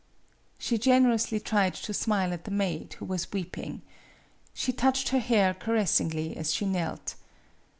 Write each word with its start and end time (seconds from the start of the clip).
She 0.57 0.79
generously 0.79 1.39
tried 1.39 1.75
to 1.75 1.93
smile 1.93 2.33
at 2.33 2.45
the 2.45 2.49
maid, 2.49 2.93
who 2.93 3.05
was 3.05 3.31
weeping. 3.31 3.83
She 4.51 4.73
touched 4.73 5.09
her 5.09 5.19
hair 5.19 5.53
caressingly 5.53 6.35
as 6.35 6.51
she 6.51 6.65
knelt. 6.65 7.13